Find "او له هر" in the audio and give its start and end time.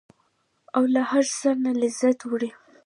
0.75-1.25